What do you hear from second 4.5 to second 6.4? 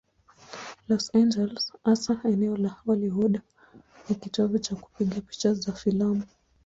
cha kupiga picha za filamu.